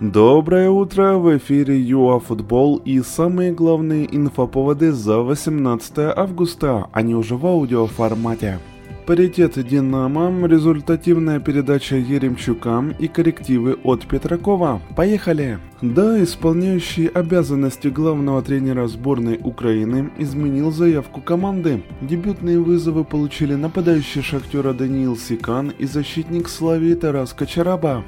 [0.00, 7.46] Доброе утро, в эфире ЮАФутбол и самые главные инфоповоды за 18 августа, они уже в
[7.46, 8.58] аудиоформате.
[9.06, 14.82] Паритет «Динамо», результативная передача Еремчука и коррективы от Петракова.
[14.96, 15.60] Поехали!
[15.80, 21.84] Да, исполняющий обязанности главного тренера сборной Украины изменил заявку команды.
[22.00, 28.02] Дебютные вызовы получили нападающий шахтера Даниил Сикан и защитник Славии Тарас Кочараба.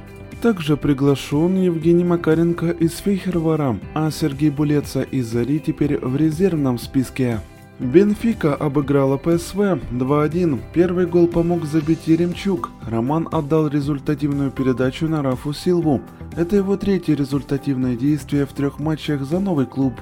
[0.47, 7.41] Также приглашен Евгений Макаренко из Фейхервара, а Сергей Булеца из Зари теперь в резервном списке.
[7.81, 10.61] Бенфика обыграла ПСВ 2-1.
[10.73, 12.71] Первый гол помог забить Еремчук.
[12.89, 16.01] Роман отдал результативную передачу на Рафу Силву.
[16.37, 19.95] Это его третье результативное действие в трех матчах за новый клуб.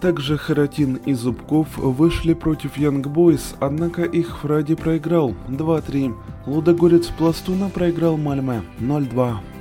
[0.00, 6.14] Также Харатин и Зубков вышли против Янг Бойс, однако их Фради проиграл 2-3.
[6.46, 9.51] Лудогорец Пластуна проиграл Мальме 0-2.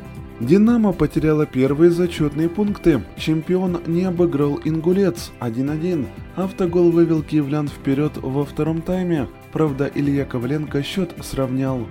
[0.42, 3.04] Динамо потеряла первые зачетные пункты.
[3.16, 6.08] Чемпион не обыграл Ингулец 1-1.
[6.36, 9.28] Автогол вывел киевлян вперед во втором тайме.
[9.54, 11.86] Правда, Илья Коваленко счет сравнял.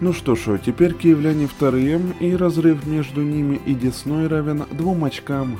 [0.00, 5.58] Ну что ж, теперь киевляне вторые, и разрыв между ними и Десной равен двум очкам.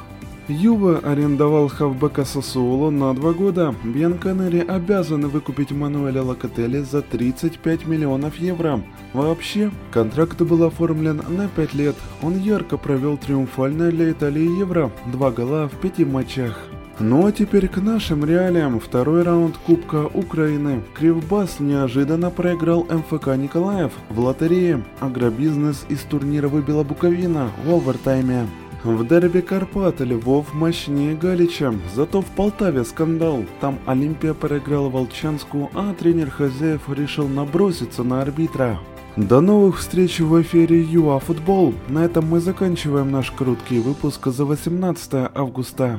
[0.48, 3.74] Юва арендовал хавбека Сосуоло на два года.
[3.82, 8.80] Бьянканери обязаны выкупить Мануэля Локотели за 35 миллионов евро.
[9.12, 11.96] Вообще, контракт был оформлен на 5 лет.
[12.22, 14.92] Он ярко провел триумфальное для Италии Евро.
[15.06, 16.56] Два гола в пяти матчах.
[17.00, 18.78] Ну а теперь к нашим реалиям.
[18.78, 20.80] Второй раунд Кубка Украины.
[20.94, 24.84] Кривбас неожиданно проиграл МФК Николаев в лотерее.
[25.00, 28.46] Агробизнес из турнира выбила Буковина в овертайме.
[28.86, 33.44] В дерби Карпат Львов мощнее Галича, зато в Полтаве скандал.
[33.60, 38.78] Там Олимпия проиграла Волчанску, а тренер хозяев решил наброситься на арбитра.
[39.16, 41.74] До новых встреч в эфире ЮАФутбол.
[41.88, 45.98] На этом мы заканчиваем наш короткий выпуск за 18 августа.